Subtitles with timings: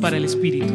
[0.00, 0.72] Para el Espíritu.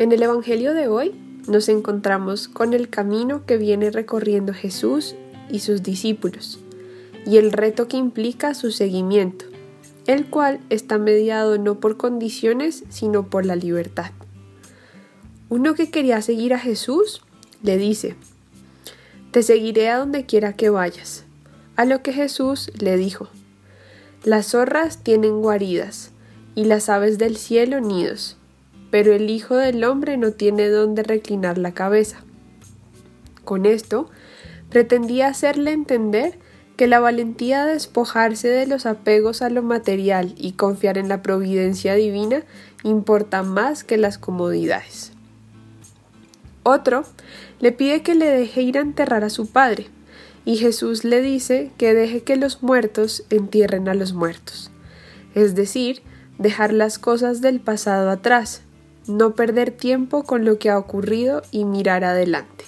[0.00, 1.14] En el Evangelio de hoy
[1.46, 5.14] nos encontramos con el camino que viene recorriendo Jesús
[5.50, 6.58] y sus discípulos
[7.24, 9.44] y el reto que implica su seguimiento,
[10.06, 14.10] el cual está mediado no por condiciones sino por la libertad.
[15.48, 17.22] Uno que quería seguir a Jesús
[17.62, 18.16] le dice,
[19.30, 21.24] Te seguiré a donde quiera que vayas.
[21.76, 23.28] A lo que Jesús le dijo,
[24.24, 26.11] Las zorras tienen guaridas
[26.54, 28.36] y las aves del cielo nidos
[28.92, 32.22] pero el Hijo del Hombre no tiene dónde reclinar la cabeza.
[33.42, 34.10] Con esto,
[34.68, 36.38] pretendía hacerle entender
[36.76, 41.22] que la valentía de despojarse de los apegos a lo material y confiar en la
[41.22, 42.44] providencia divina
[42.84, 45.12] importa más que las comodidades.
[46.62, 47.04] Otro
[47.60, 49.86] le pide que le deje ir a enterrar a su padre,
[50.44, 54.70] y Jesús le dice que deje que los muertos entierren a los muertos,
[55.34, 56.02] es decir,
[56.42, 58.62] dejar las cosas del pasado atrás,
[59.06, 62.64] no perder tiempo con lo que ha ocurrido y mirar adelante.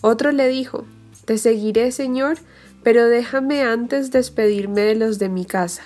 [0.00, 0.84] Otro le dijo,
[1.24, 2.38] Te seguiré, Señor,
[2.82, 5.82] pero déjame antes despedirme de los de mi casa.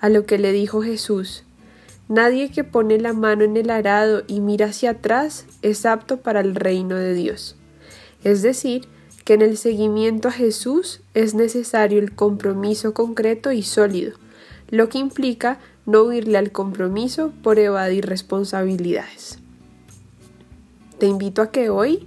[0.00, 1.44] A lo que le dijo Jesús,
[2.08, 6.40] Nadie que pone la mano en el arado y mira hacia atrás es apto para
[6.40, 7.56] el reino de Dios.
[8.22, 8.86] Es decir,
[9.24, 14.16] que en el seguimiento a Jesús es necesario el compromiso concreto y sólido,
[14.68, 19.38] lo que implica no huirle al compromiso por evadir responsabilidades.
[20.98, 22.06] Te invito a que hoy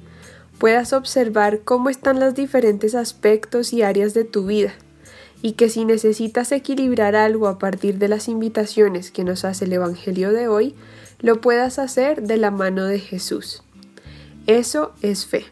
[0.58, 4.74] puedas observar cómo están los diferentes aspectos y áreas de tu vida
[5.42, 9.74] y que si necesitas equilibrar algo a partir de las invitaciones que nos hace el
[9.74, 10.76] Evangelio de hoy,
[11.20, 13.64] lo puedas hacer de la mano de Jesús.
[14.48, 15.46] Eso es fe.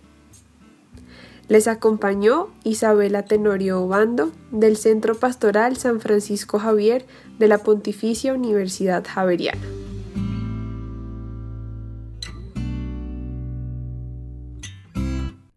[1.47, 7.05] Les acompañó Isabela Tenorio Obando del Centro Pastoral San Francisco Javier
[7.39, 9.61] de la Pontificia Universidad Javeriana.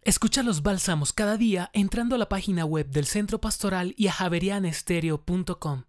[0.02, 4.12] Escucha los bálsamos cada día entrando a la página web del Centro Pastoral y a
[4.12, 5.84] javerianestereo.com.